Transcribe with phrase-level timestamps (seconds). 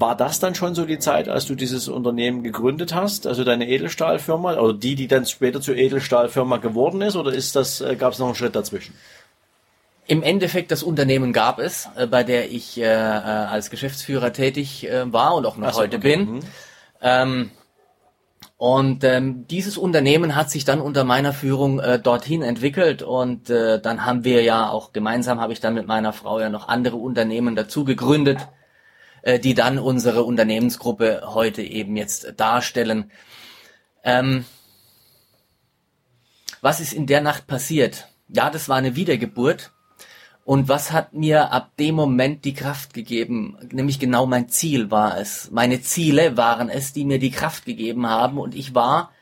[0.00, 3.68] War das dann schon so die Zeit, als du dieses Unternehmen gegründet hast, also deine
[3.68, 8.12] Edelstahlfirma, oder die, die dann später zur Edelstahlfirma geworden ist, oder ist das, äh, gab
[8.12, 8.94] es noch einen Schritt dazwischen?
[10.06, 14.88] Im Endeffekt das Unternehmen gab es, äh, bei der ich äh, äh als Geschäftsführer tätig
[15.06, 16.16] war und auch noch so, heute okay.
[16.16, 16.34] bin.
[16.34, 16.40] Mhm.
[17.02, 17.50] Ähm,
[18.56, 23.80] und ähm, dieses Unternehmen hat sich dann unter meiner Führung äh, dorthin entwickelt und äh,
[23.80, 26.96] dann haben wir ja auch gemeinsam, habe ich dann mit meiner Frau ja noch andere
[26.96, 28.48] Unternehmen dazu gegründet
[29.22, 33.10] äh, die dann unsere Unternehmensgruppe heute eben jetzt darstellen.
[34.04, 34.44] Ähm,
[36.60, 38.08] was ist in der Nacht passiert?
[38.28, 39.72] Ja, das war eine Wiedergeburt.
[40.44, 43.58] Und was hat mir ab dem Moment die Kraft gegeben?
[43.70, 45.50] Nämlich genau mein Ziel war es.
[45.50, 48.38] Meine Ziele waren es, die mir die Kraft gegeben haben.
[48.38, 49.12] Und ich war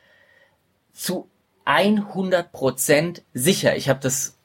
[0.93, 1.29] zu
[1.65, 3.75] 100 Prozent sicher.
[3.75, 4.37] Ich habe das,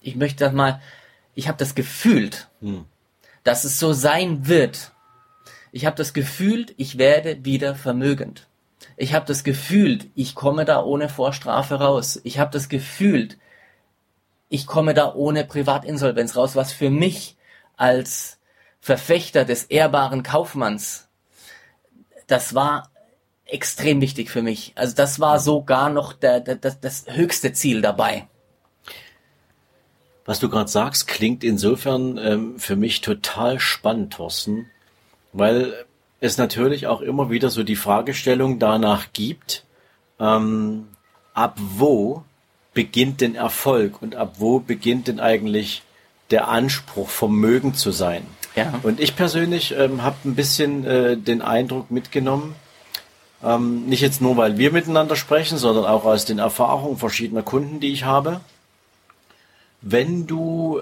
[0.00, 0.80] ich möchte das mal,
[1.34, 2.48] ich habe das gefühlt.
[2.60, 2.86] Hm
[3.46, 4.92] dass es so sein wird.
[5.70, 8.48] Ich habe das gefühlt, ich werde wieder vermögend.
[8.96, 12.20] Ich habe das gefühlt, ich komme da ohne Vorstrafe raus.
[12.24, 13.38] Ich habe das gefühlt,
[14.48, 17.36] ich komme da ohne Privatinsolvenz raus, was für mich
[17.76, 18.38] als
[18.80, 21.08] Verfechter des ehrbaren Kaufmanns,
[22.26, 22.90] das war
[23.44, 24.72] extrem wichtig für mich.
[24.74, 28.26] Also das war sogar noch der, der, das, das höchste Ziel dabei
[30.26, 34.66] was du gerade sagst, klingt insofern ähm, für mich total spannend, Thorsten,
[35.32, 35.86] weil
[36.20, 39.64] es natürlich auch immer wieder so die Fragestellung danach gibt,
[40.18, 40.88] ähm,
[41.32, 42.24] ab wo
[42.74, 45.82] beginnt denn Erfolg und ab wo beginnt denn eigentlich
[46.30, 48.26] der Anspruch, Vermögen zu sein.
[48.56, 48.74] Ja.
[48.82, 52.56] Und ich persönlich ähm, habe ein bisschen äh, den Eindruck mitgenommen,
[53.44, 57.80] ähm, nicht jetzt nur, weil wir miteinander sprechen, sondern auch aus den Erfahrungen verschiedener Kunden,
[57.80, 58.40] die ich habe,
[59.88, 60.80] wenn du,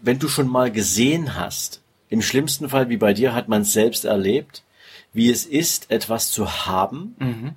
[0.00, 3.72] wenn du schon mal gesehen hast, im schlimmsten Fall wie bei dir hat man es
[3.74, 4.62] selbst erlebt,
[5.12, 7.50] wie es ist, etwas zu haben mhm.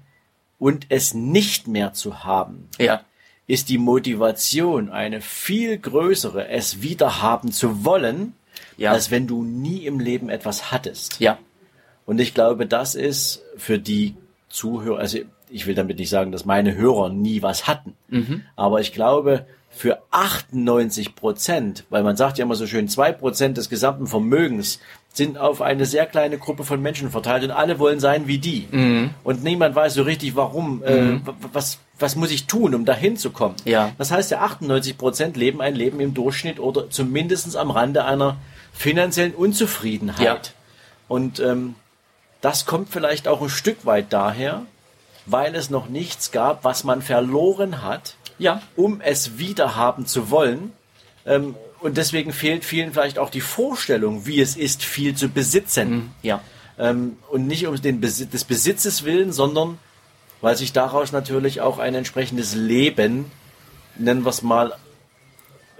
[0.57, 3.01] und es nicht mehr zu haben, ja.
[3.47, 8.33] ist die Motivation eine viel größere, es wieder haben zu wollen,
[8.75, 8.91] ja.
[8.91, 11.19] als wenn du nie im Leben etwas hattest.
[11.21, 11.37] Ja.
[12.05, 14.15] Und ich glaube, das ist für die
[14.49, 18.43] Zuhörer, also ich will damit nicht sagen, dass meine Hörer nie was hatten, mhm.
[18.57, 19.45] aber ich glaube,
[19.79, 24.81] für 98 Prozent, weil man sagt ja immer so schön, zwei Prozent des gesamten Vermögens
[25.13, 28.67] sind auf eine sehr kleine Gruppe von Menschen verteilt und alle wollen sein wie die.
[28.69, 29.11] Mhm.
[29.23, 31.21] Und niemand weiß so richtig, warum, äh, mhm.
[31.25, 33.55] äh, was, was muss ich tun, um dahin zu kommen.
[33.63, 33.93] Ja.
[33.97, 38.35] Das heißt, ja 98 Prozent leben ein Leben im Durchschnitt oder zumindest am Rande einer
[38.73, 40.25] finanziellen Unzufriedenheit.
[40.47, 40.53] Ja.
[41.07, 41.75] Und ähm,
[42.41, 44.63] das kommt vielleicht auch ein Stück weit daher,
[45.25, 48.61] weil es noch nichts gab, was man verloren hat, ja.
[48.75, 50.73] um es wieder haben zu wollen.
[51.25, 55.89] Ähm, und deswegen fehlt vielen vielleicht auch die Vorstellung, wie es ist, viel zu besitzen.
[55.89, 56.41] Mhm, ja.
[56.77, 59.77] Ähm, und nicht um den Besitz, des Besitzes willen, sondern
[60.41, 63.31] weil sich daraus natürlich auch ein entsprechendes Leben,
[63.97, 64.73] nennen wir es mal,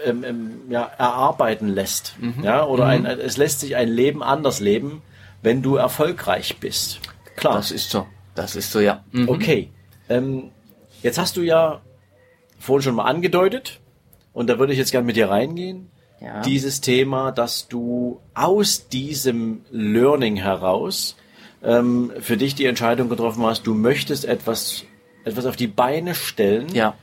[0.04, 2.16] ähm, ähm, ja, erarbeiten lässt.
[2.20, 2.44] Mhm.
[2.44, 3.06] Ja, oder mhm.
[3.06, 5.02] ein, es lässt sich ein Leben anders leben,
[5.42, 7.00] wenn du erfolgreich bist.
[7.36, 7.56] Klar.
[7.56, 8.06] Das ist so.
[8.36, 9.04] Das ist so, ja.
[9.12, 9.30] Mhm.
[9.30, 9.70] Okay.
[10.08, 10.52] Ähm,
[11.02, 11.82] jetzt hast du ja
[12.60, 13.80] vorhin schon mal angedeutet
[14.34, 15.90] und da würde ich jetzt gerne mit dir reingehen.
[16.22, 16.42] Ja.
[16.42, 21.16] Dieses Thema, dass du aus diesem Learning heraus
[21.64, 24.84] ähm, für dich die Entscheidung getroffen hast, du möchtest etwas,
[25.24, 26.96] etwas auf die Beine stellen, ja.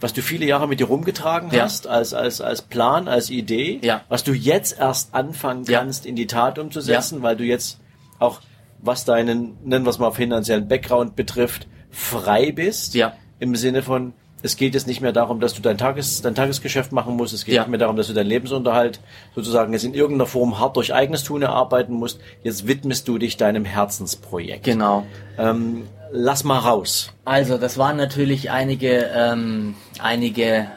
[0.00, 1.62] was du viele Jahre mit dir rumgetragen ja.
[1.62, 4.02] hast, als, als, als Plan, als Idee, ja.
[4.08, 7.78] was du jetzt erst anfangen kannst, in die Tat umzusetzen, weil du jetzt
[8.18, 8.40] auch,
[8.78, 12.94] was deinen, nennen wir es mal, finanziellen Background betrifft, frei bist.
[12.94, 13.14] Ja.
[13.38, 16.92] Im Sinne von, es geht jetzt nicht mehr darum, dass du dein, Tages, dein Tagesgeschäft
[16.92, 17.32] machen musst.
[17.32, 17.62] Es geht ja.
[17.62, 19.00] nicht mehr darum, dass du deinen Lebensunterhalt
[19.34, 22.20] sozusagen jetzt in irgendeiner Form hart durch eigenes Tun erarbeiten musst.
[22.42, 24.64] Jetzt widmest du dich deinem Herzensprojekt.
[24.64, 25.06] Genau.
[25.38, 27.12] Ähm, lass mal raus.
[27.24, 30.68] Also, das waren natürlich einige, ähm, einige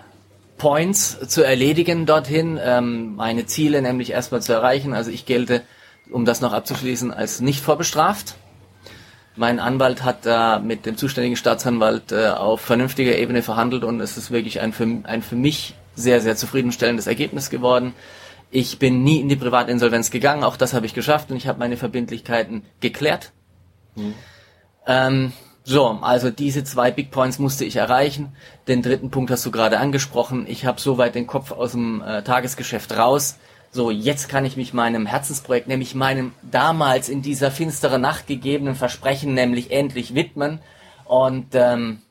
[0.57, 2.59] Points zu erledigen dorthin.
[2.63, 4.93] Ähm, meine Ziele nämlich erstmal zu erreichen.
[4.93, 5.61] Also ich gelte,
[6.09, 8.35] um das noch abzuschließen, als nicht vorbestraft.
[9.35, 14.17] Mein Anwalt hat da mit dem zuständigen Staatsanwalt äh, auf vernünftiger Ebene verhandelt und es
[14.17, 17.93] ist wirklich ein für, ein für mich sehr, sehr zufriedenstellendes Ergebnis geworden.
[18.51, 21.59] Ich bin nie in die Privatinsolvenz gegangen, auch das habe ich geschafft und ich habe
[21.59, 23.31] meine Verbindlichkeiten geklärt.
[23.95, 24.13] Mhm.
[24.87, 25.33] Ähm,
[25.67, 28.33] So, also diese zwei Big Points musste ich erreichen.
[28.67, 30.45] Den dritten Punkt hast du gerade angesprochen.
[30.47, 33.39] Ich habe soweit den Kopf aus dem äh, Tagesgeschäft raus.
[33.75, 38.73] So, jetzt kann ich mich meinem Herzensprojekt, nämlich meinem damals in dieser finsteren Nacht gegebenen
[38.73, 40.59] Versprechen, nämlich endlich widmen.
[41.03, 42.01] Und ähm,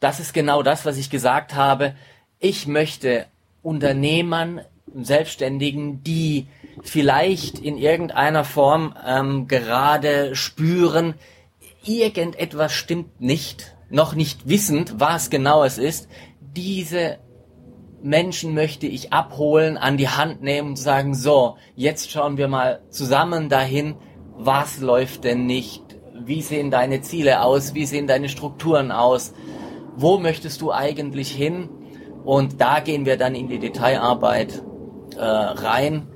[0.00, 1.94] das ist genau das, was ich gesagt habe.
[2.40, 3.26] Ich möchte
[3.62, 4.62] Unternehmern,
[4.92, 6.48] Selbstständigen, die
[6.82, 11.14] vielleicht in irgendeiner Form ähm, gerade spüren,
[11.84, 16.08] irgendetwas stimmt nicht, noch nicht wissend, was genau es ist,
[16.40, 17.20] diese
[18.04, 22.82] Menschen möchte ich abholen, an die Hand nehmen und sagen, so, jetzt schauen wir mal
[22.90, 23.94] zusammen dahin,
[24.36, 29.32] was läuft denn nicht, wie sehen deine Ziele aus, wie sehen deine Strukturen aus,
[29.96, 31.70] wo möchtest du eigentlich hin?
[32.26, 34.62] Und da gehen wir dann in die Detailarbeit
[35.16, 36.06] äh, rein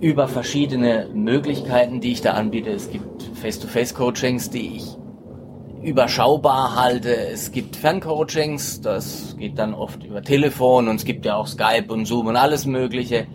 [0.00, 2.70] über verschiedene Möglichkeiten, die ich da anbiete.
[2.70, 4.96] Es gibt Face-to-Face-Coachings, die ich
[5.82, 7.14] überschaubar halte.
[7.14, 11.86] Es gibt Ferncoachings, das geht dann oft über Telefon und es gibt ja auch Skype
[11.88, 13.26] und Zoom und alles Mögliche.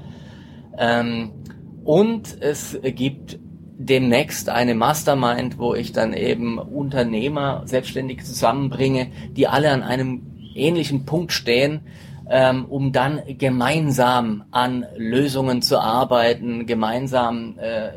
[0.78, 1.32] Ähm,
[1.84, 3.40] und es gibt
[3.78, 10.22] demnächst eine Mastermind, wo ich dann eben Unternehmer selbstständig zusammenbringe, die alle an einem
[10.56, 11.82] ähnlichen Punkt stehen,
[12.30, 17.90] ähm, um dann gemeinsam an Lösungen zu arbeiten, gemeinsam äh,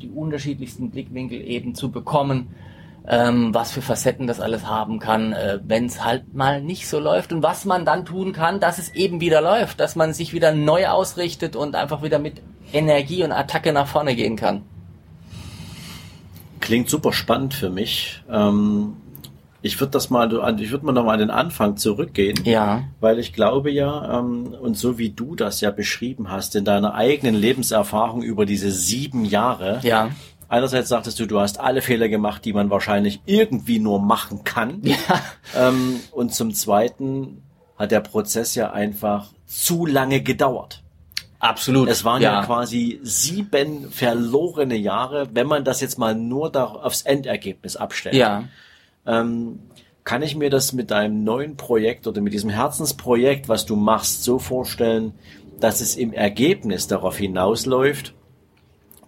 [0.00, 2.54] die unterschiedlichsten Blickwinkel eben zu bekommen,
[3.06, 6.98] ähm, was für Facetten das alles haben kann, äh, wenn es halt mal nicht so
[6.98, 10.32] läuft und was man dann tun kann, dass es eben wieder läuft, dass man sich
[10.32, 12.42] wieder neu ausrichtet und einfach wieder mit
[12.72, 14.62] Energie und Attacke nach vorne gehen kann.
[16.60, 18.22] Klingt super spannend für mich.
[18.30, 18.96] Ähm,
[19.62, 22.38] ich würde das mal, ich würde mal noch mal an den Anfang zurückgehen.
[22.44, 22.84] Ja.
[23.00, 26.94] Weil ich glaube ja, ähm, und so wie du das ja beschrieben hast in deiner
[26.94, 29.80] eigenen Lebenserfahrung über diese sieben Jahre.
[29.82, 30.10] Ja.
[30.50, 34.80] Einerseits sagtest du, du hast alle Fehler gemacht, die man wahrscheinlich irgendwie nur machen kann.
[34.82, 34.96] Ja.
[35.56, 37.42] Ähm, und zum Zweiten
[37.78, 40.82] hat der Prozess ja einfach zu lange gedauert.
[41.38, 41.88] Absolut.
[41.88, 42.40] Es waren ja.
[42.40, 42.44] ja.
[42.44, 48.16] quasi sieben verlorene Jahre, wenn man das jetzt mal nur da aufs Endergebnis abstellt.
[48.16, 48.44] Ja.
[49.06, 49.60] Ähm,
[50.02, 54.24] kann ich mir das mit deinem neuen Projekt oder mit diesem Herzensprojekt, was du machst,
[54.24, 55.14] so vorstellen,
[55.60, 58.14] dass es im Ergebnis darauf hinausläuft,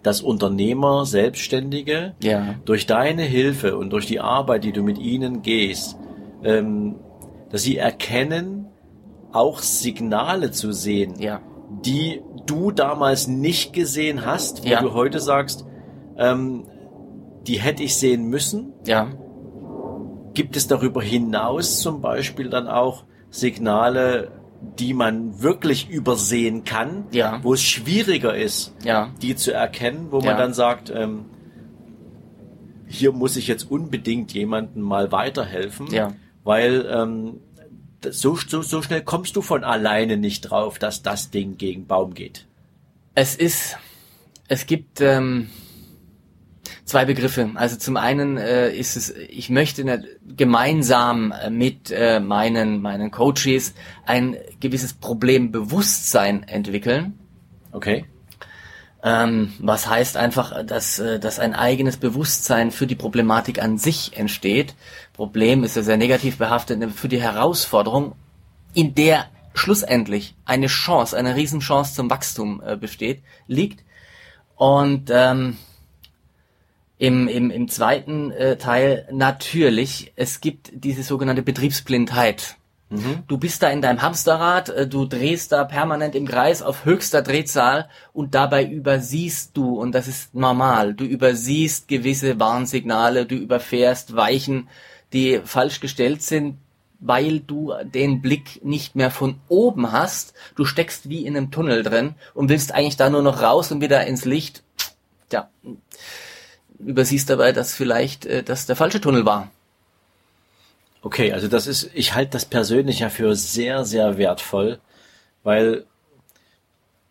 [0.03, 2.55] dass Unternehmer, Selbstständige ja.
[2.65, 5.97] durch deine Hilfe und durch die Arbeit, die du mit ihnen gehst,
[6.43, 6.95] ähm,
[7.49, 8.67] dass sie erkennen,
[9.31, 11.39] auch Signale zu sehen, ja.
[11.85, 14.81] die du damals nicht gesehen hast, wo Ja.
[14.81, 15.65] du heute sagst,
[16.17, 16.65] ähm,
[17.47, 18.73] die hätte ich sehen müssen.
[18.85, 19.07] Ja.
[20.33, 24.31] Gibt es darüber hinaus zum Beispiel dann auch Signale,
[24.79, 27.39] die man wirklich übersehen kann, Ja.
[27.43, 29.11] wo es schwieriger ist, Ja.
[29.21, 30.25] die zu erkennen, wo Ja.
[30.27, 31.25] man dann sagt, ähm,
[32.87, 36.13] hier muss ich jetzt unbedingt jemandem mal weiterhelfen, Ja.
[36.43, 37.39] weil ähm,
[38.09, 42.13] so, so, so schnell kommst du von alleine nicht drauf, dass das Ding gegen Baum
[42.13, 42.45] geht.
[43.15, 43.77] Es ist,
[44.47, 45.49] es gibt ähm,
[46.93, 47.49] zwei Begriffe.
[47.55, 50.03] Also zum einen äh, ist es, ich möchte nicht
[50.37, 53.73] gemeinsam äh, mit äh, meinen meinen Coaches
[54.05, 57.17] ein gewisses Problembewusstsein entwickeln.
[57.71, 58.05] Okay?
[59.01, 64.15] Ähm, was heißt einfach, dass, äh, dass ein eigenes Bewusstsein für die Problematik an sich
[64.15, 64.75] entsteht.
[65.13, 68.13] Problem ist ja sehr negativ behaftet, ne, für die Herausforderung,
[68.75, 73.83] in der schlussendlich eine Chance, eine Riesenchance zum Wachstum äh, besteht, liegt.
[74.55, 75.57] Und ähm,
[76.97, 82.57] im, im, im zweiten äh, Teil natürlich, es gibt diese sogenannte Betriebsblindheit.
[83.27, 87.23] Du bist da in deinem Hamsterrad, äh, du drehst da permanent im Kreis auf höchster
[87.23, 94.15] Drehzahl und dabei übersiehst du, und das ist normal, du übersiehst gewisse Warnsignale, du überfährst
[94.15, 94.69] Weichen,
[95.11, 96.57] die falsch gestellt sind,
[96.99, 100.33] weil du den Blick nicht mehr von oben hast.
[100.55, 103.81] Du steckst wie in einem Tunnel drin und willst eigentlich da nur noch raus und
[103.81, 104.63] wieder ins Licht.
[105.29, 105.49] Tja,
[106.85, 109.51] übersiehst dabei, dass vielleicht äh, das der falsche Tunnel war.
[111.01, 114.79] Okay, also das ist, ich halte das persönlich ja für sehr, sehr wertvoll,
[115.43, 115.83] weil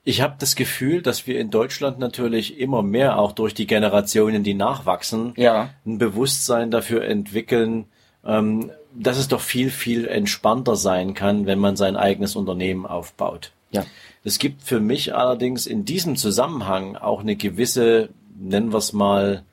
[0.04, 4.42] ich habe das Gefühl, dass wir in Deutschland natürlich immer mehr auch durch die Generationen,
[4.42, 5.70] die nachwachsen, Ja.
[5.86, 7.84] ein Bewusstsein dafür entwickeln,
[8.24, 13.52] ähm, dass es doch viel, viel entspannter sein kann, wenn man sein eigenes Unternehmen aufbaut.
[13.70, 13.84] Ja.
[14.24, 19.44] Es gibt für mich allerdings in diesem Zusammenhang auch eine gewisse, nennen wir es mal,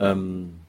[0.00, 0.60] ähm,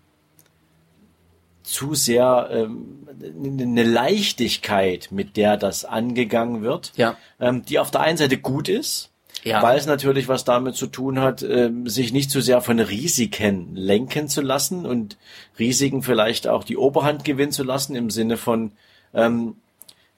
[1.63, 3.07] zu sehr ähm,
[3.43, 7.17] eine Leichtigkeit, mit der das angegangen wird, Ja.
[7.39, 9.11] ähm, die auf der einen Seite gut ist,
[9.43, 9.61] Ja.
[9.61, 13.75] Weil es natürlich was damit zu tun hat, äh, sich nicht zu sehr von Risiken
[13.75, 15.17] lenken zu lassen und
[15.59, 18.71] Risiken vielleicht auch die Oberhand gewinnen zu lassen im Sinne von,
[19.13, 19.55] ähm,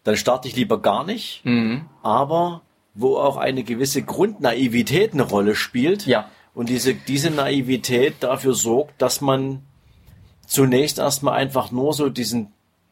[0.04, 1.86] dann starte ich lieber gar nicht, mhm.
[2.02, 2.62] aber
[2.96, 6.06] wo auch eine gewisse Grundnaivität eine Rolle spielt.
[6.06, 6.30] Ja.
[6.60, 9.62] Und diese, diese Naivität dafür sorgt, dass man
[10.46, 12.52] zunächst erstmal einfach nur so diesen,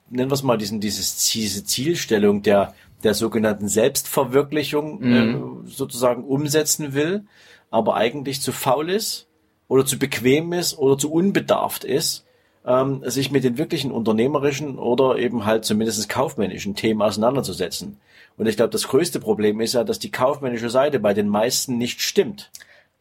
[0.10, 5.66] nennen wir es mal, diesen, dieses, diese Zielstellung der, der sogenannten Selbstverwirklichung mhm.
[5.66, 7.26] äh, sozusagen umsetzen will,
[7.70, 9.28] aber eigentlich zu faul ist
[9.68, 12.24] oder zu bequem ist oder zu unbedarft ist,
[12.66, 17.98] ähm, sich mit den wirklichen unternehmerischen oder eben halt zumindest kaufmännischen Themen auseinanderzusetzen.
[18.38, 21.78] Und ich glaube, das größte Problem ist ja, dass die kaufmännische Seite bei den meisten
[21.78, 22.50] nicht stimmt.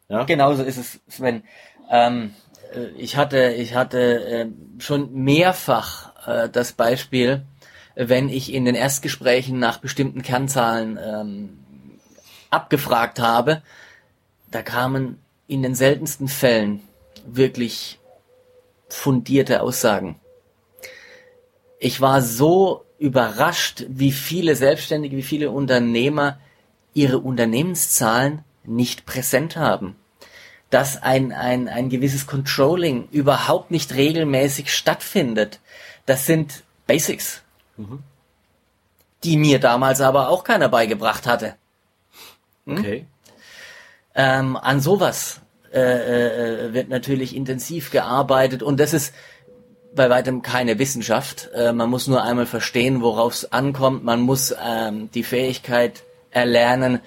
[0.09, 0.23] Ja?
[0.23, 1.43] Genauso ist es, Sven.
[1.89, 2.33] Ähm,
[2.73, 4.47] äh, ich hatte, ich hatte äh,
[4.79, 7.43] schon mehrfach äh, das Beispiel,
[7.95, 11.59] wenn ich in den Erstgesprächen nach bestimmten Kernzahlen ähm,
[12.49, 13.63] abgefragt habe,
[14.51, 16.81] da kamen in den seltensten Fällen
[17.25, 17.99] wirklich
[18.87, 20.19] fundierte Aussagen.
[21.79, 26.39] Ich war so überrascht, wie viele Selbstständige, wie viele Unternehmer
[26.93, 29.95] ihre Unternehmenszahlen nicht präsent haben.
[30.69, 35.59] Dass ein, ein, ein gewisses Controlling überhaupt nicht regelmäßig stattfindet.
[36.05, 37.41] Das sind Basics
[37.77, 38.03] Mhm.
[39.23, 41.55] Die mir damals aber auch keiner beigebracht hatte.
[42.65, 42.77] Hm?
[42.77, 43.05] Okay.
[44.13, 49.13] Ähm, an sowas äh, äh, wird natürlich intensiv gearbeitet und das ist
[49.95, 51.49] bei weitem keine Wissenschaft.
[51.53, 54.03] Äh, man muss nur einmal verstehen, worauf es ankommt.
[54.03, 56.99] Man muss ähm, die Fähigkeit erlernen,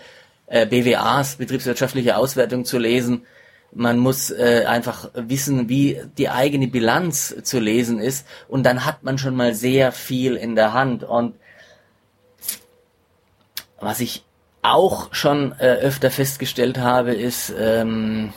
[0.50, 3.24] äh, BWAs, betriebswirtschaftliche Auswertung zu lesen
[3.72, 9.02] man muss äh, einfach wissen, wie die eigene Bilanz zu lesen ist und dann hat
[9.02, 11.04] man schon mal sehr viel in der Hand.
[11.04, 11.36] Und
[13.78, 14.24] was ich
[14.62, 18.32] auch schon äh, öfter festgestellt habe, ist, ähm,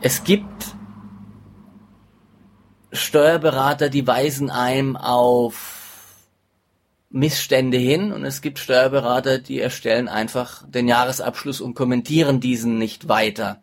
[0.00, 0.74] es gibt
[2.90, 5.81] Steuerberater, die weisen einem auf
[7.12, 13.08] Missstände hin und es gibt Steuerberater, die erstellen einfach den Jahresabschluss und kommentieren diesen nicht
[13.08, 13.60] weiter.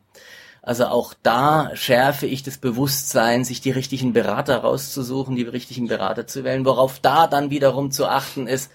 [0.61, 6.27] Also auch da schärfe ich das Bewusstsein, sich die richtigen Berater rauszusuchen, die richtigen Berater
[6.27, 8.71] zu wählen, worauf da dann wiederum zu achten ist,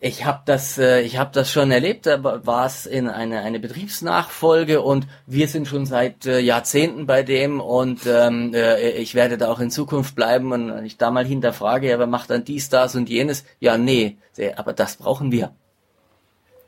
[0.00, 2.06] ich habe das, äh, ich habe das schon erlebt.
[2.06, 7.24] Da war es in eine eine Betriebsnachfolge und wir sind schon seit äh, Jahrzehnten bei
[7.24, 10.52] dem und ähm, äh, ich werde da auch in Zukunft bleiben.
[10.52, 13.44] Und ich da mal hinterfrage, ja, wer macht dann dies, das und jenes?
[13.58, 14.18] Ja, nee,
[14.56, 15.52] aber das brauchen wir.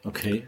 [0.05, 0.47] Okay.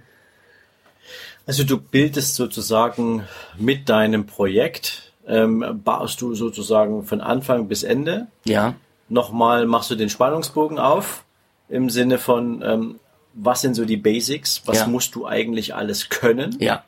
[1.47, 3.25] Also du bildest sozusagen
[3.59, 8.27] mit deinem Projekt, ähm, baust du sozusagen von Anfang bis Ende.
[8.45, 8.75] Ja.
[9.09, 11.25] Nochmal machst du den Spannungsbogen auf
[11.73, 13.01] im Sinne von, ähm,
[13.35, 14.87] was sind so die Basics, was ja.
[14.87, 16.57] musst du eigentlich alles können?
[16.61, 16.85] Ja.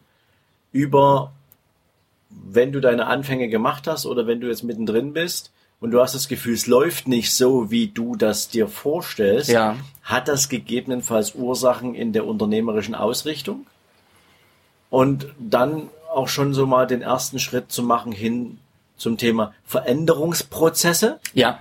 [0.73, 1.33] Über,
[2.29, 6.15] wenn du deine Anfänge gemacht hast oder wenn du jetzt mittendrin bist und du hast
[6.15, 9.77] das Gefühl, es läuft nicht so, wie du das dir vorstellst, ja.
[10.03, 13.67] hat das gegebenenfalls Ursachen in der unternehmerischen Ausrichtung?
[14.91, 18.59] Und dann auch schon so mal den ersten Schritt zu machen hin
[18.97, 21.19] zum Thema Veränderungsprozesse.
[21.33, 21.59] Ja.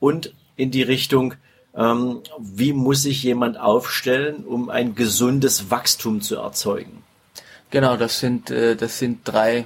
[0.00, 1.34] Und in die Richtung,
[1.76, 7.02] ähm, wie muss sich jemand aufstellen, um ein gesundes Wachstum zu erzeugen?
[7.70, 9.64] Genau, das sind äh, das sind drei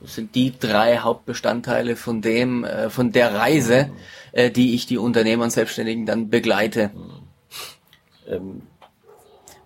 [0.00, 3.90] das sind die drei Hauptbestandteile von dem äh, von der Reise,
[4.32, 6.90] äh, die ich die Unternehmer und Selbstständigen dann begleite.
[8.26, 8.62] Ähm,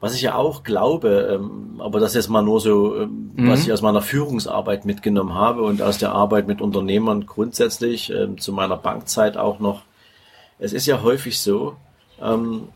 [0.00, 3.48] was ich ja auch glaube, ähm, aber das ist mal nur so, ähm, mhm.
[3.48, 8.38] was ich aus meiner Führungsarbeit mitgenommen habe und aus der Arbeit mit Unternehmern grundsätzlich, ähm,
[8.38, 9.82] zu meiner Bankzeit auch noch,
[10.58, 11.76] es ist ja häufig so,
[12.20, 12.68] ähm,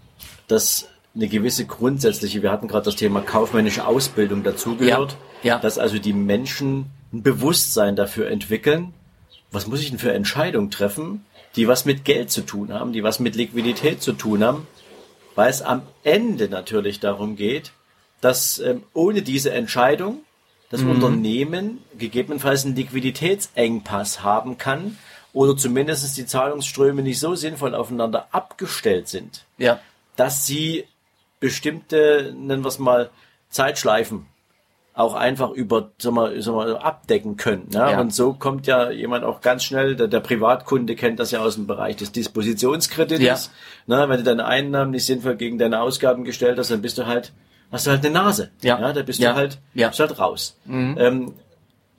[0.48, 5.58] dass eine gewisse grundsätzliche, wir hatten gerade das Thema kaufmännische Ausbildung dazugehört, ja, ja.
[5.58, 8.94] dass also die Menschen ein Bewusstsein dafür entwickeln,
[9.50, 11.24] was muss ich denn für Entscheidungen treffen,
[11.56, 14.66] die was mit Geld zu tun haben, die was mit Liquidität zu tun haben,
[15.34, 17.72] weil es am Ende natürlich darum geht,
[18.20, 20.20] dass ähm, ohne diese Entscheidung
[20.70, 20.90] das mhm.
[20.90, 24.96] Unternehmen gegebenenfalls einen Liquiditätsengpass haben kann,
[25.32, 29.80] oder zumindest die Zahlungsströme nicht so sinnvoll aufeinander abgestellt sind, ja.
[30.16, 30.84] dass sie
[31.38, 33.10] bestimmte, nennen wir es mal,
[33.48, 34.26] Zeitschleifen
[35.00, 37.68] auch einfach über, sag mal, sag mal, abdecken können.
[37.72, 37.92] Ja?
[37.92, 38.00] ja?
[38.00, 41.54] Und so kommt ja jemand auch ganz schnell, der, der Privatkunde kennt das ja aus
[41.54, 43.20] dem Bereich des Dispositionskredites.
[43.24, 43.38] Ja.
[43.86, 47.06] Na, wenn du deine Einnahmen nicht sinnvoll gegen deine Ausgaben gestellt hast, dann bist du
[47.06, 47.32] halt,
[47.72, 48.50] hast du halt eine Nase.
[48.62, 48.80] Ja.
[48.80, 50.56] ja da bist du halt, bist halt raus.
[50.64, 50.96] Mhm.
[50.98, 51.34] Ähm,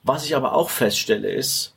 [0.04, 1.74] was ich aber auch feststelle ist,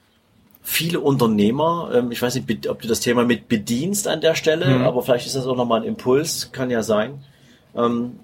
[0.64, 4.78] viele Unternehmer, ähm, ich weiß nicht, ob du das Thema mit bedienst an der Stelle,
[4.78, 4.84] mhm.
[4.84, 7.22] aber vielleicht ist das auch nochmal ein Impuls, kann ja sein.
[7.76, 8.18] Ähm,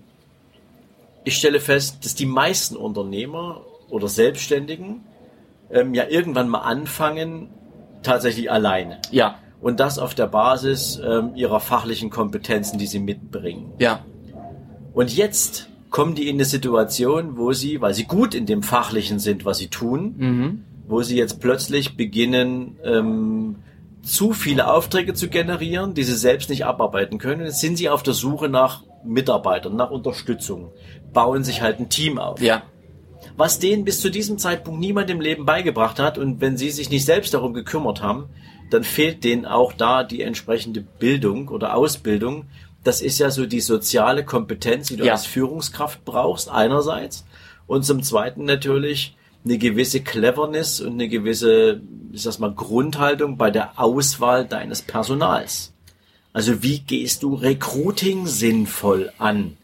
[1.22, 5.02] ich stelle fest, dass die meisten Unternehmer oder Selbstständigen
[5.70, 7.50] ähm, ja irgendwann mal anfangen,
[8.02, 8.98] tatsächlich alleine.
[9.10, 13.74] Ja, Und das auf der Basis ähm, ihrer fachlichen Kompetenzen, die sie mitbringen.
[13.78, 14.02] ja,
[14.94, 19.18] Und jetzt kommen die in eine Situation, wo sie, weil sie gut in dem Fachlichen
[19.18, 20.64] sind, was sie tun, mhm.
[20.90, 23.56] Wo sie jetzt plötzlich beginnen, ähm,
[24.02, 27.44] zu viele Aufträge zu generieren, die sie selbst nicht abarbeiten können.
[27.44, 30.72] Jetzt sind sie auf der Suche nach Mitarbeitern, nach Unterstützung,
[31.12, 32.40] bauen sich halt ein Team auf.
[32.40, 32.62] ja,
[33.36, 36.90] Was denen bis zu diesem Zeitpunkt niemand im Leben beigebracht hat und wenn sie sich
[36.90, 38.28] nicht selbst darum gekümmert haben,
[38.70, 42.44] dann fehlt denen auch da die entsprechende Bildung oder Ausbildung.
[42.84, 45.12] Das ist ja so die soziale Kompetenz, die du Ja.
[45.12, 47.26] als Führungskraft brauchst, einerseits.
[47.66, 51.80] Und zum Zweiten natürlich eine gewisse Cleverness und eine gewisse,
[52.12, 55.72] ich sag mal, Grundhaltung bei der Auswahl deines Personals.
[56.32, 59.56] Also wie gehst du Recruiting sinnvoll an?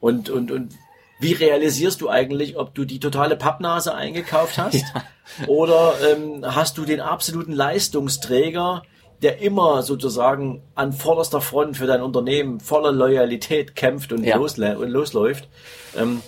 [0.00, 0.72] Und, und, und
[1.18, 4.84] wie realisierst du eigentlich, ob du die totale Pappnase eingekauft hast?
[5.46, 8.82] Oder ähm, hast du den absoluten Leistungsträger,
[9.22, 14.36] der immer sozusagen an vorderster Front für dein Unternehmen voller Loyalität kämpft und, Ja.
[14.36, 15.48] losläuft?
[15.96, 16.20] Ähm,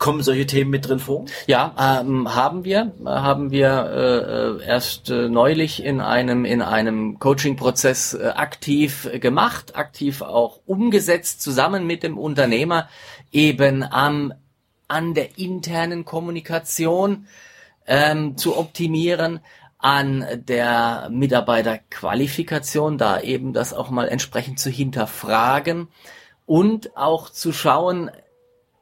[0.00, 1.26] kommen solche Themen mit drin vor?
[1.46, 7.20] Ja, ähm, haben wir, haben wir äh, äh, erst äh, neulich in einem in einem
[7.20, 12.88] Coaching-Prozess äh, aktiv gemacht, aktiv auch umgesetzt, zusammen mit dem Unternehmer
[13.30, 14.32] eben am
[14.88, 17.26] an der internen Kommunikation
[17.86, 19.38] ähm, zu optimieren,
[19.78, 25.88] an der Mitarbeiterqualifikation, da eben das auch mal entsprechend zu hinterfragen
[26.46, 28.10] und auch zu schauen,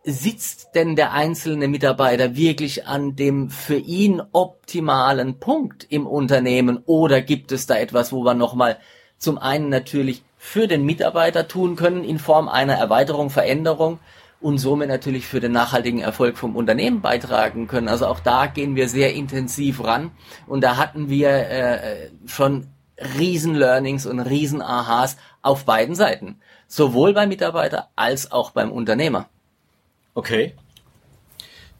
[0.04, 7.20] sitzt denn der einzelne Mitarbeiter wirklich an dem für ihn optimalen Punkt im Unternehmen oder
[7.20, 8.78] gibt es da etwas, wo wir nochmal
[9.18, 13.98] zum einen natürlich für den Mitarbeiter tun können in Form einer Erweiterung, Veränderung
[14.40, 17.88] und somit natürlich für den nachhaltigen Erfolg vom Unternehmen beitragen können.
[17.88, 20.12] Also auch da gehen wir sehr intensiv ran
[20.46, 22.68] und da hatten wir äh, schon
[23.18, 26.40] riesen Learnings und riesen Aha's auf beiden Seiten.
[26.68, 29.28] Sowohl beim Mitarbeiter als auch beim Unternehmer.
[30.18, 30.52] Okay.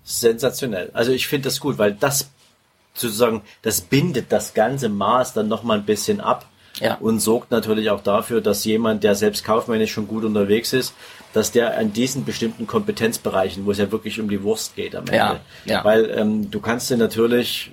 [0.04, 0.90] Sensationell.
[0.94, 2.30] Also ich finde das gut, weil das
[2.94, 6.46] sozusagen, das bindet das ganze Maß dann nochmal ein bisschen ab
[6.80, 6.94] Ja.
[7.00, 10.94] und sorgt natürlich auch dafür, dass jemand, der selbst kaufmännisch schon gut unterwegs ist,
[11.32, 15.04] dass der an diesen bestimmten Kompetenzbereichen, wo es ja wirklich um die Wurst geht am
[15.06, 15.16] Ende.
[15.16, 15.84] Ja, ja.
[15.84, 17.72] Weil ähm, du kannst dir natürlich,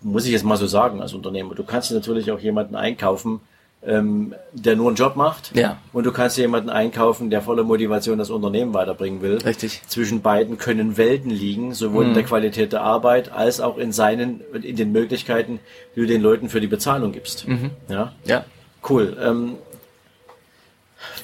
[0.00, 3.40] muss ich jetzt mal so sagen als Unternehmer, du kannst dir natürlich auch jemanden einkaufen,
[3.84, 5.56] ähm, der nur einen Job macht.
[5.56, 5.78] Ja.
[5.92, 9.38] Und du kannst dir jemanden einkaufen, der voller Motivation das Unternehmen weiterbringen will.
[9.38, 9.82] Richtig.
[9.86, 14.40] Zwischen beiden können Welten liegen, sowohl in der Qualität der Arbeit als auch in seinen,
[14.62, 15.60] in den Möglichkeiten,
[15.94, 17.46] die du den Leuten für die Bezahlung gibst.
[17.88, 18.12] Ja.
[18.24, 18.44] Ja.
[18.88, 19.16] Cool.
[19.20, 19.54] Ähm,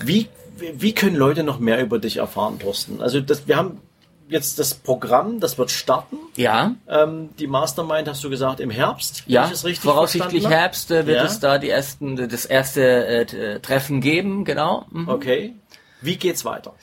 [0.04, 3.00] wie, wie können Leute noch mehr über dich erfahren, Thorsten?
[3.00, 3.80] Also das, wir haben
[4.28, 6.16] jetzt das Programm, das wird starten.
[6.36, 9.22] Ja, Ähm, die Mastermind hast du gesagt im Herbst.
[9.26, 10.48] ja, ich es richtig voraussichtlich?
[10.48, 11.24] Herbst äh, wird Ja.
[11.24, 14.86] es da die ersten, das erste äh, äh, Treffen geben, genau.
[14.90, 15.08] Mhm.
[15.08, 15.54] Okay.
[16.00, 16.74] Wie geht's weiter?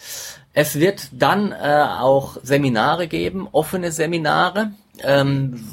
[0.54, 4.72] Es wird dann äh, auch Seminare geben, offene Seminare.
[5.02, 5.64] Ähm,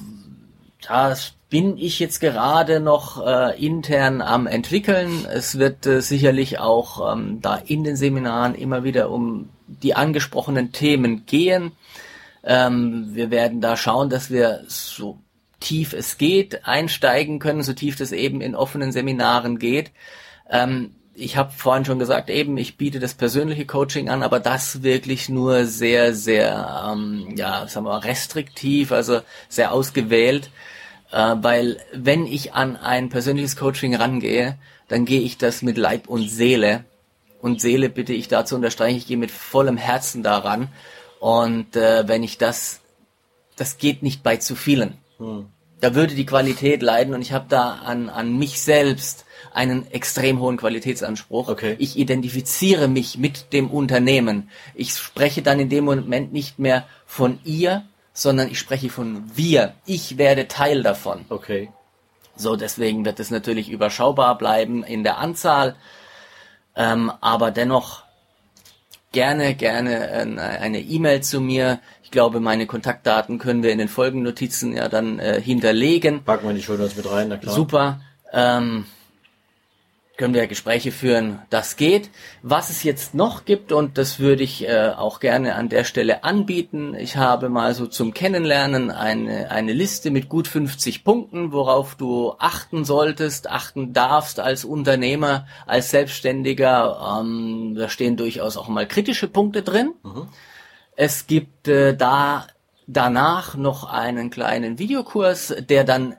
[0.87, 5.27] das bin ich jetzt gerade noch äh, intern am entwickeln.
[5.31, 10.73] Es wird äh, sicherlich auch ähm, da in den Seminaren immer wieder um die angesprochenen
[10.73, 11.73] Themen gehen.
[12.43, 15.19] Ähm, wir werden da schauen, dass wir so
[15.61, 19.91] tief es geht einsteigen können, so tief das eben in offenen Seminaren geht.
[20.51, 24.83] Ähm, ich habe vorhin schon gesagt, eben ich biete das persönliche Coaching an, aber das
[24.83, 30.51] wirklich nur sehr, sehr, ähm, ja, sagen wir mal, restriktiv, also sehr ausgewählt,
[31.11, 36.09] äh, weil wenn ich an ein persönliches Coaching rangehe, dann gehe ich das mit Leib
[36.09, 36.85] und Seele.
[37.41, 40.69] Und Seele bitte ich dazu unterstreichen, ich gehe mit vollem Herzen daran.
[41.21, 42.81] Und äh, wenn ich das,
[43.57, 44.99] das geht nicht bei zu vielen.
[45.81, 50.41] Da würde die Qualität leiden und ich habe da an, an mich selbst einen extrem
[50.41, 51.49] hohen Qualitätsanspruch.
[51.49, 51.77] Okay.
[51.79, 54.51] Ich identifiziere mich mit dem Unternehmen.
[54.75, 59.75] Ich spreche dann in dem Moment nicht mehr von ihr, sondern ich spreche von wir.
[59.87, 61.25] Ich werde Teil davon.
[61.29, 61.71] Okay.
[62.37, 65.75] So, deswegen wird es natürlich überschaubar bleiben in der Anzahl,
[66.79, 68.05] ähm, aber dennoch
[69.13, 71.81] gerne, gerne äh, eine E-Mail zu mir.
[72.03, 76.25] Ich glaube, meine Kontaktdaten können wir in den Folgennotizen ja dann äh, hinterlegen.
[76.25, 77.55] Packen wir die Shownotes mit rein, na klar.
[77.55, 78.01] Super.
[78.33, 78.87] Ähm,
[80.19, 82.11] können wir Gespräche führen, das geht.
[82.43, 86.25] Was es jetzt noch gibt, und das würde ich äh, auch gerne an der Stelle
[86.25, 91.95] anbieten, ich habe mal so zum Kennenlernen eine, eine Liste mit gut 50 Punkten, worauf
[91.95, 97.21] du achten solltest, achten darfst als Unternehmer, als Selbstständiger.
[97.21, 99.95] Ähm, da stehen durchaus auch mal kritische Punkte drin.
[100.03, 100.29] Mhm.
[100.97, 102.49] Es gibt äh, da
[102.89, 106.17] danach noch einen kleinen Videokurs, der dann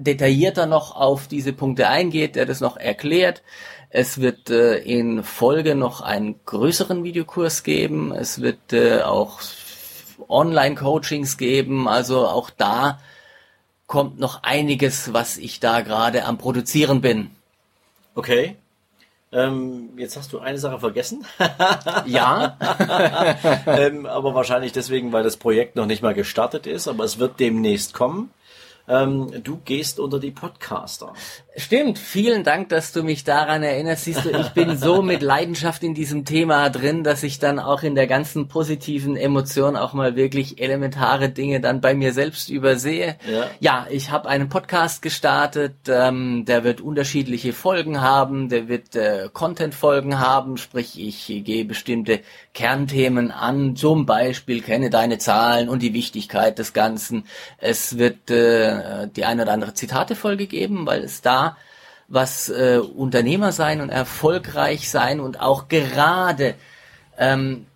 [0.00, 3.42] detaillierter noch auf diese Punkte eingeht, der das noch erklärt.
[3.90, 8.12] Es wird äh, in Folge noch einen größeren Videokurs geben.
[8.12, 9.40] Es wird äh, auch
[10.28, 11.88] Online-Coachings geben.
[11.88, 13.00] Also auch da
[13.86, 17.30] kommt noch einiges, was ich da gerade am Produzieren bin.
[18.14, 18.56] Okay.
[19.32, 21.24] Ähm, jetzt hast du eine Sache vergessen.
[22.06, 22.56] ja.
[23.66, 27.40] ähm, aber wahrscheinlich deswegen, weil das Projekt noch nicht mal gestartet ist, aber es wird
[27.40, 28.30] demnächst kommen.
[28.90, 31.12] Ähm, du gehst unter die Podcaster.
[31.56, 34.04] Stimmt, vielen Dank, dass du mich daran erinnerst.
[34.04, 37.82] Siehst du, ich bin so mit Leidenschaft in diesem Thema drin, dass ich dann auch
[37.82, 43.16] in der ganzen positiven Emotion auch mal wirklich elementare Dinge dann bei mir selbst übersehe.
[43.30, 48.96] Ja, ja ich habe einen Podcast gestartet, ähm, der wird unterschiedliche Folgen haben, der wird
[48.96, 52.20] äh, Content-Folgen haben, sprich ich gehe bestimmte
[52.54, 57.24] Kernthemen an, zum Beispiel kenne deine Zahlen und die Wichtigkeit des Ganzen.
[57.58, 58.79] Es wird äh,
[59.14, 61.56] die eine oder andere Zitate-Folge geben, weil es da
[62.08, 66.54] was äh, Unternehmer sein und erfolgreich sein und auch gerade
[67.16, 67.66] ähm,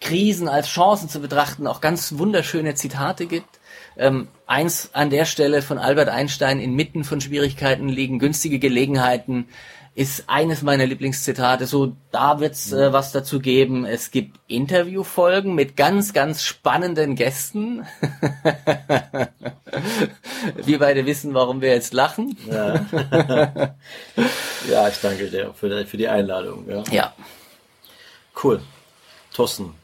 [0.00, 3.60] Krisen als Chancen zu betrachten, auch ganz wunderschöne Zitate gibt.
[3.96, 9.48] Ähm, eins an der Stelle von Albert Einstein, inmitten von Schwierigkeiten liegen günstige Gelegenheiten
[9.94, 11.66] ist eines meiner Lieblingszitate.
[11.66, 13.84] So, da wird's äh, was dazu geben.
[13.84, 17.86] Es gibt Interviewfolgen mit ganz, ganz spannenden Gästen.
[20.56, 22.36] wir beide wissen, warum wir jetzt lachen.
[22.50, 22.86] Ja,
[24.70, 26.66] ja ich danke dir für die, für die Einladung.
[26.68, 26.84] Ja.
[26.90, 27.14] ja.
[28.42, 28.62] Cool.
[29.34, 29.74] Thorsten,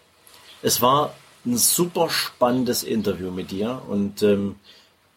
[0.63, 4.57] es war ein super spannendes Interview mit dir und ähm,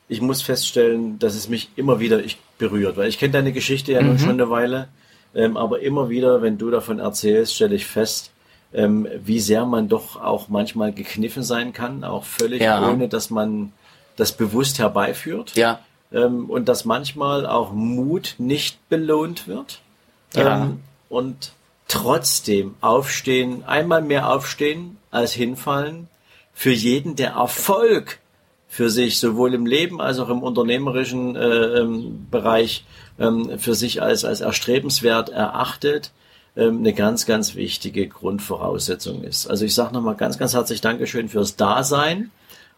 [0.07, 3.91] ich muss feststellen, dass es mich immer wieder ich, berührt, weil ich kenne deine Geschichte
[3.91, 4.07] ja mhm.
[4.07, 4.87] nun schon eine Weile,
[5.35, 8.31] ähm, aber immer wieder, wenn du davon erzählst, stelle ich fest,
[8.73, 12.87] ähm, wie sehr man doch auch manchmal gekniffen sein kann, auch völlig ja.
[12.89, 13.73] ohne, dass man
[14.15, 15.55] das bewusst herbeiführt.
[15.55, 15.79] Ja.
[16.13, 19.81] Ähm, und dass manchmal auch Mut nicht belohnt wird.
[20.35, 20.63] Ja.
[20.63, 21.53] Ähm, und
[21.87, 26.07] trotzdem aufstehen, einmal mehr aufstehen als hinfallen,
[26.53, 28.20] für jeden der Erfolg
[28.71, 32.85] für sich sowohl im Leben als auch im unternehmerischen äh, ähm, Bereich
[33.19, 36.13] ähm, für sich als, als erstrebenswert erachtet,
[36.55, 39.45] ähm, eine ganz, ganz wichtige Grundvoraussetzung ist.
[39.47, 42.31] Also ich sage nochmal ganz, ganz herzlich Dankeschön fürs Dasein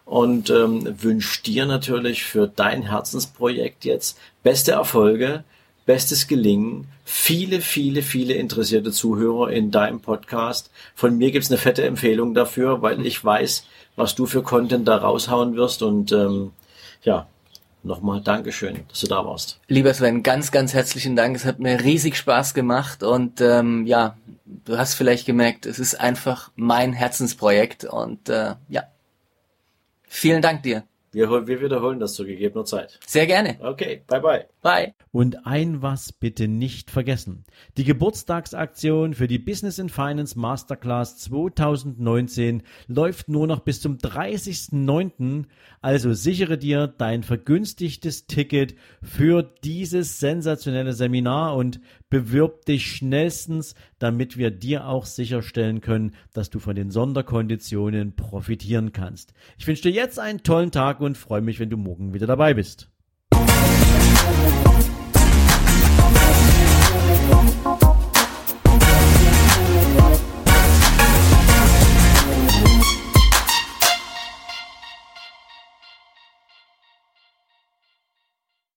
[0.04, 5.44] und ähm, wünsche dir natürlich für dein Herzensprojekt jetzt beste Erfolge,
[5.86, 10.72] bestes Gelingen, viele, viele, viele interessierte Zuhörer in deinem Podcast.
[10.96, 13.66] Von mir gibt's eine fette Empfehlung dafür, weil ich weiß,
[13.96, 15.84] was du für Content da raushauen wirst.
[15.84, 16.52] Und ähm,
[17.04, 17.28] ja,
[17.84, 19.60] nochmal Dankeschön, dass du da warst.
[19.68, 21.36] Lieber Sven, ganz, ganz herzlichen Dank.
[21.36, 26.00] Es hat mir riesig Spaß gemacht und ähm, ja, du hast vielleicht gemerkt, es ist
[26.00, 28.84] einfach mein Herzensprojekt und äh, ja,
[30.08, 30.84] vielen Dank dir.
[31.14, 33.00] Wir, wir wiederholen das zu gegebener Zeit.
[33.06, 33.58] Sehr gerne.
[33.62, 34.46] Okay, bye bye.
[34.64, 34.94] Bye.
[35.12, 37.46] Und ein was bitte nicht vergessen.
[37.78, 45.46] Die Geburtstagsaktion für die Business in Finance Masterclass 2019 läuft nur noch bis zum 30.09.
[45.82, 48.74] Also sichere dir dein vergünstigtes Ticket
[49.04, 56.50] für dieses sensationelle Seminar und bewirb dich schnellstens, damit wir dir auch sicherstellen können, dass
[56.50, 59.34] du von den Sonderkonditionen profitieren kannst.
[59.58, 62.54] Ich wünsche dir jetzt einen tollen Tag und freue mich, wenn du morgen wieder dabei
[62.54, 62.90] bist.